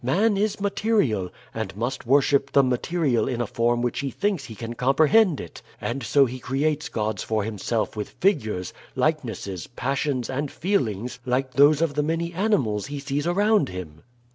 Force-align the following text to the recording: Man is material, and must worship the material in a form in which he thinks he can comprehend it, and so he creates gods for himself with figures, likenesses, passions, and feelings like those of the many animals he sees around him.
Man 0.03 0.35
is 0.35 0.59
material, 0.59 1.29
and 1.53 1.77
must 1.77 2.07
worship 2.07 2.51
the 2.51 2.63
material 2.63 3.27
in 3.27 3.39
a 3.39 3.45
form 3.45 3.81
in 3.81 3.83
which 3.83 3.99
he 3.99 4.09
thinks 4.09 4.45
he 4.45 4.55
can 4.55 4.73
comprehend 4.73 5.39
it, 5.39 5.61
and 5.79 6.01
so 6.01 6.25
he 6.25 6.39
creates 6.39 6.89
gods 6.89 7.21
for 7.21 7.43
himself 7.43 7.95
with 7.95 8.09
figures, 8.09 8.73
likenesses, 8.95 9.67
passions, 9.67 10.27
and 10.27 10.49
feelings 10.51 11.19
like 11.23 11.53
those 11.53 11.83
of 11.83 11.93
the 11.93 12.01
many 12.01 12.33
animals 12.33 12.87
he 12.87 12.97
sees 12.97 13.27
around 13.27 13.69
him. 13.69 14.01